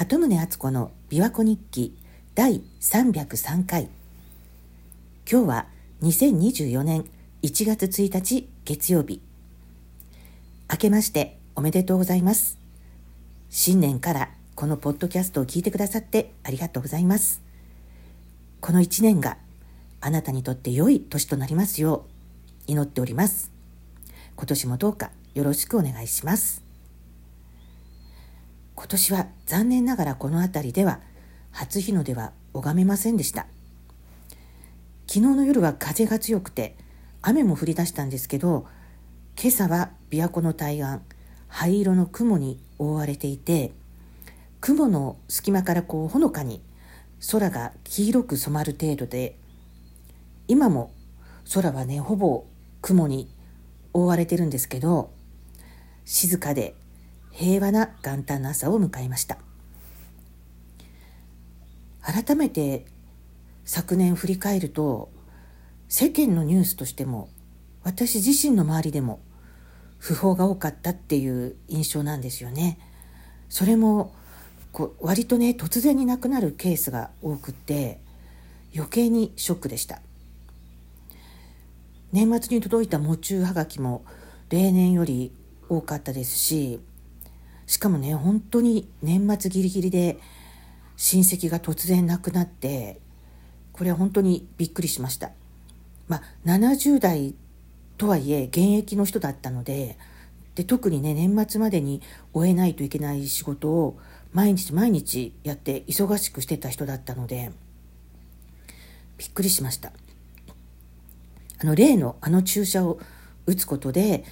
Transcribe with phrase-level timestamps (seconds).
[0.00, 1.94] 鳩宗敦子の琵琶湖日記
[2.34, 3.90] 第303回。
[5.30, 5.66] 今日は
[6.00, 7.04] 2024年
[7.42, 9.20] 1月1日月曜日。
[10.70, 12.58] 明けましておめでとうございます。
[13.50, 17.42] 新年からこのポッドキャストを聞いてくださってありがとうございます。
[18.62, 19.36] この1年が
[20.00, 22.06] あなたにとって良い年となりますよ
[22.66, 23.50] う祈っております。
[24.34, 26.69] 今年もどうかよろしくお願いします。
[28.80, 31.00] 今年は残念ながらこの辺りでは
[31.52, 33.46] 初日の出は拝めませんでした。
[35.06, 36.78] 昨日の夜は風が強くて
[37.20, 38.66] 雨も降り出したんですけど
[39.38, 40.86] 今朝は琵琶湖の対岸
[41.46, 43.72] 灰色の雲に覆われていて
[44.62, 46.62] 雲の隙間からこうほのかに
[47.30, 49.36] 空が黄色く染まる程度で
[50.48, 50.94] 今も
[51.52, 52.46] 空はねほぼ
[52.80, 53.28] 雲に
[53.92, 55.12] 覆われてるんですけど
[56.06, 56.74] 静かで
[57.40, 59.38] 平和な元旦の朝を迎えました
[62.02, 62.84] 改めて
[63.64, 65.10] 昨年振り返ると
[65.88, 67.30] 世間のニュースとしても
[67.82, 69.20] 私自身の周りでも
[70.02, 72.78] 訃報が多かったっていう印象なんですよね。
[73.48, 74.14] それも
[74.72, 78.00] こう割とね突然に亡くなるケースが多くて
[78.74, 80.00] 余計にショックでした
[82.12, 84.04] 年末に届いた喪中はがきも
[84.50, 85.32] 例年より
[85.68, 86.80] 多かったですし
[87.70, 90.18] しかもね本当に年末ギリギリで
[90.96, 92.98] 親戚が突然亡くなって
[93.72, 95.30] これは本当にびっくりしました。
[96.08, 97.32] まあ70代
[97.96, 99.96] とはいえ現役の人だったので
[100.56, 104.00] で特にね年末までに終えないといけない仕事を
[104.32, 107.52] 毎日毎日やって忙しくしてた人だったので
[109.16, 109.92] びっくりしました。
[111.60, 112.98] あの例のあの注射を
[113.46, 114.24] 打つことで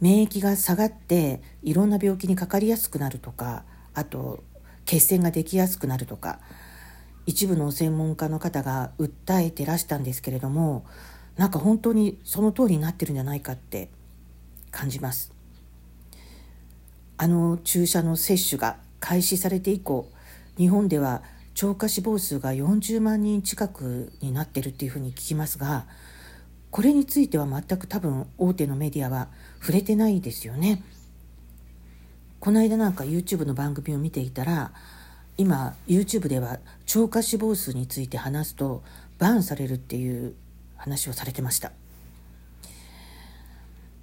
[0.00, 4.44] 免疫が下がっていろんな病気にかかりやすくなるとかあと
[4.84, 6.38] 血栓ができやすくなるとか
[7.26, 10.84] 一部の専門家の方が訴えてらしたんですけれども
[11.36, 13.90] なんか本当にその通りになってるんじゃないかって
[14.70, 15.32] 感じます。
[17.18, 20.10] あの注射の接種が開始されて以降
[20.58, 21.22] 日本では
[21.54, 25.86] 超過死亡数が40万人近くになってるっていうふうに聞きますが
[26.76, 29.28] これについては全く多分大手のメディアは
[29.60, 30.82] 触れてないですよね。
[32.38, 34.72] この間なんか YouTube の番組を見ていたら
[35.38, 38.82] 今 YouTube では超過死亡数について話すと
[39.18, 40.34] バンされるっていう
[40.76, 41.72] 話をされてました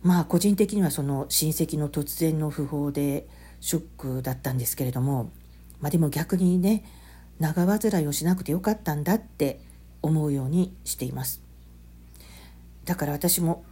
[0.01, 3.27] まあ個人的にはその親戚の突然の訃報で
[3.61, 5.29] ショックだったんですけれども
[5.79, 6.83] まあでも逆にね
[7.39, 9.59] 長患いをしなくてよかったんだって
[10.01, 11.52] 思うようにしています
[12.85, 13.63] だから私も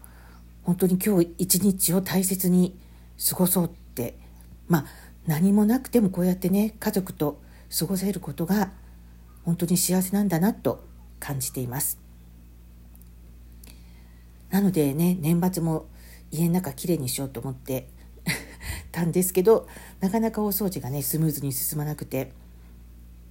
[0.64, 2.78] 本当に今日一日を大切に
[3.30, 4.18] 過ごそうって
[4.68, 4.86] まあ
[5.28, 7.42] 何もなくてもこうやってね家族と
[7.78, 8.72] 過ごせることが
[9.44, 10.84] 本当に幸せなんだなと
[11.20, 12.00] 感じています。
[14.50, 15.86] なのでね年末も
[16.32, 17.88] 家の中きれいにしようと思って
[18.92, 19.68] たんですけど
[20.00, 22.32] なかなか大掃除がねスムーズに進まなくて。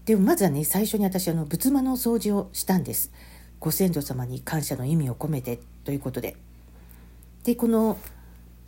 [0.07, 3.13] でもまずはね最初に私あの仏間の掃除をしたんです。
[3.61, 6.37] ご先祖様に感謝の意味を込めてということで。
[7.45, 7.99] でこの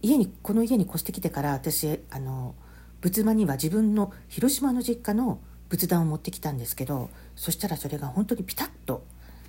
[0.00, 2.54] 家にこの家に越してきてから私あの
[3.00, 9.04] 仏間には自分の広島の実家の仏壇を持ってきたんですけどそしたらそれが本当にピタッと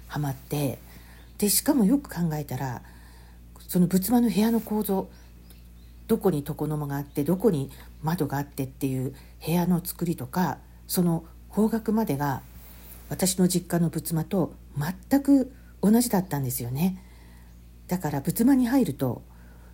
[0.07, 0.77] はまって
[1.37, 2.81] でしかもよく考えたら
[3.67, 5.09] その仏間の部屋の構造
[6.07, 7.71] どこに床の間があってどこに
[8.01, 12.41] 窓があってっていう部屋の作りとかその方角までが
[13.09, 15.51] 私の実家の仏間と全く
[15.81, 17.03] 同じだったんですよね。
[17.87, 19.21] だから仏間に入ると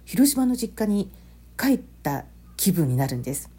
[0.05, 1.11] 広島の実家に
[1.57, 2.25] 帰った
[2.57, 3.49] 気分になるんです。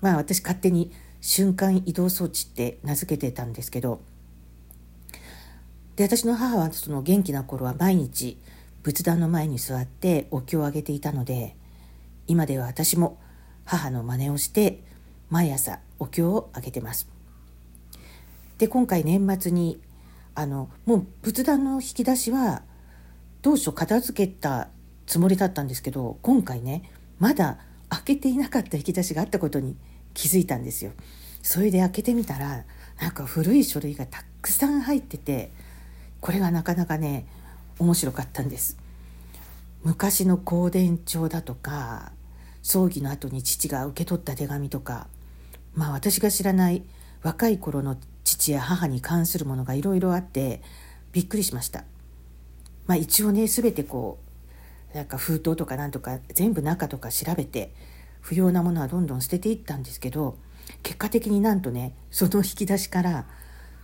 [0.00, 4.00] まあ私勝手に瞬間移動装置って名付けてたんですけど。
[5.96, 8.38] で私の母はその元気な頃は毎日
[8.82, 11.56] 仏壇の前に座ってお経をあげていたので
[12.26, 13.18] 今では私も
[13.64, 14.84] 母の真似をして
[15.30, 17.08] 毎朝お経をあげてます。
[18.58, 19.80] で今回年末に
[20.36, 22.62] あのもう仏壇の引き出しは
[23.40, 24.68] 当初片付けた
[25.06, 29.76] つもりだったんですけど今回ねまだ開けていなかった引き出しがあったことに
[30.12, 30.92] 気づいたんですよ。
[31.42, 32.64] それで開けてみたら
[33.00, 35.50] なんか古い書類がたくさん入ってて
[36.20, 37.26] これがなかなかね
[37.78, 38.76] 面白かったんです。
[39.84, 42.12] 昔の香典帳だとか
[42.62, 45.06] 葬儀の後に父が受け取った手紙とか
[45.74, 46.82] まあ私が知らない
[47.22, 47.96] 若い頃の
[48.26, 50.60] 父や母に関するものがいろいろあって
[51.12, 51.84] びっくりしました。
[52.86, 54.18] まあ一応ね全てこ
[54.92, 57.72] うなんか封筒とかなんとか全部中とか調べて
[58.20, 60.36] 不要なものはどんどん捨てていったんですけど
[60.82, 63.26] 結果的になんとねその引き出しから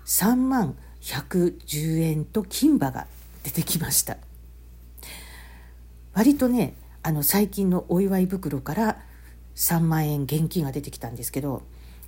[0.04, 3.06] 3万110円と金歯が
[3.44, 4.16] 出てきました
[6.14, 8.98] 割とねあの最近のお祝い袋から
[9.56, 11.62] 3万円現金が出てきたんですけど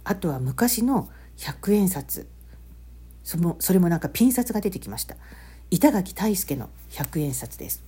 [0.04, 2.28] あとは昔の100円札。
[3.22, 5.16] そのそれもなんかピン札が出てきました。
[5.70, 7.82] 板垣大輔の100円札です。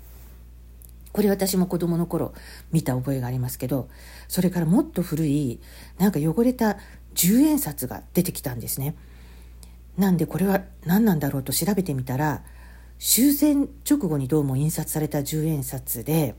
[1.16, 2.34] これ私も子供の頃
[2.72, 3.88] 見た覚えがありますけど
[4.28, 5.60] それからもっと古い
[5.96, 6.76] なんか汚れた
[7.14, 8.94] 10円札が出てきたんですね。
[9.96, 12.42] なんでこれは何なんだろうと調べてみたら
[12.98, 16.34] 終戦直後にどうも印刷された10円札で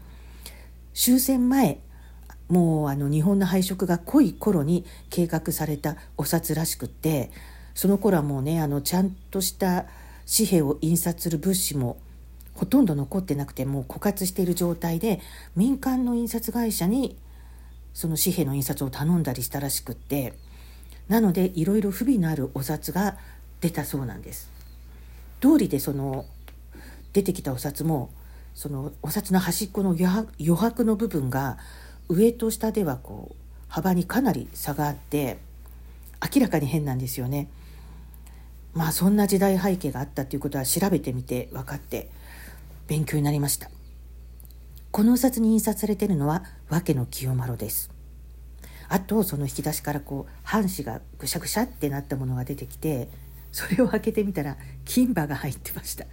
[0.94, 1.80] 終戦前
[2.49, 7.31] もうあの日本の配色が濃い頃に計画されたお札らしくって
[7.73, 9.85] その頃はもうねあのちゃんとした
[10.33, 11.97] 紙幣を印刷する物資も
[12.53, 15.19] ほとんど残ってなくてもう枯渇している状態で
[15.55, 17.17] 民間の印刷会社に
[17.94, 20.33] その紙幣の印刷を頼んだりしたらしくって
[21.07, 23.17] なのでいろいろ不備のあるお札が
[23.61, 24.51] 出たそうなんです。
[25.39, 26.25] 通りでその
[27.13, 28.11] 出てきたお札も
[28.53, 31.57] そのお札の端っこの余白の部分が
[32.09, 33.36] 上と下ではこう
[33.68, 35.38] 幅にかなり差があって
[36.36, 37.48] 明らかに変なんですよね。
[38.74, 42.09] まあそんな時代背景があったということは調べてみて分かって
[42.88, 43.69] 勉強になりました。
[44.92, 47.92] このお札に印刷されてるのは訳の清丸です。
[48.89, 53.10] あとその引き出しからこう半紙がぐしゃぐしゃってなったものが出てきて
[53.51, 56.06] それを開けてみたら金歯が入ってました。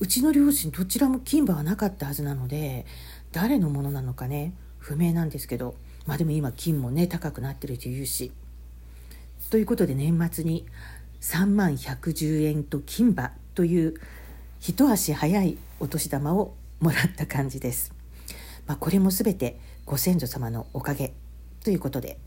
[0.00, 2.86] うちの両親どちらも金歯はなかったはずなので
[3.32, 5.74] 誰のものなのかね不明なんですけど
[6.06, 8.32] まあでも今金もね高くなってるというし
[9.50, 10.66] ということで年末に
[11.20, 13.94] 3万110円と金歯という
[14.60, 17.92] 一足早いお年玉をもらった感じです。
[18.66, 21.14] まあ、これも全てご先祖様のおかげ
[21.64, 22.18] ということで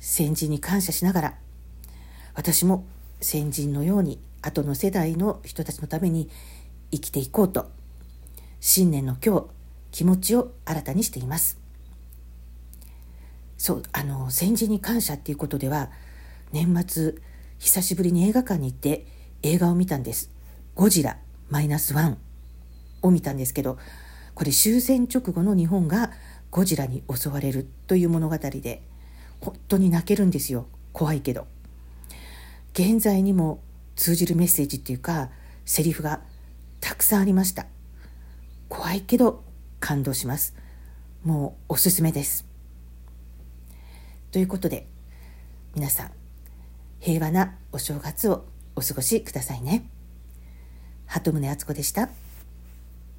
[0.00, 1.34] 先人に感謝しながら
[2.34, 2.84] 私も
[3.20, 6.28] 先人のように後の世代の人たちのために
[6.90, 7.70] 生きていこうと
[8.60, 9.46] 新年の今日
[9.92, 11.58] 気持ちを新たにしています
[13.56, 15.90] そうあの先人に感謝っていうことでは
[16.52, 17.14] 年末
[17.60, 19.06] 久しぶりに映画館に行って
[19.42, 20.30] 映画を見たんです。
[20.74, 21.18] ゴジラ
[21.50, 22.18] マイナスワン
[23.02, 23.78] を見たんですけど、
[24.34, 26.10] これ終戦直後の日本が
[26.50, 28.82] ゴジラに襲われるという物語で、
[29.40, 30.66] 本当に泣けるんですよ。
[30.92, 31.46] 怖いけど。
[32.72, 33.60] 現在にも
[33.94, 35.30] 通じるメッセージっていうか、
[35.66, 36.20] セリフが
[36.80, 37.66] たくさんありました。
[38.68, 39.44] 怖いけど
[39.80, 40.54] 感動します。
[41.24, 42.46] もうおすすめです。
[44.30, 44.86] ということで、
[45.74, 46.12] 皆さん、
[47.00, 48.46] 平和なお正月を
[48.76, 49.88] お過ごしくださいね。
[51.06, 52.10] 鳩宗敦子でした。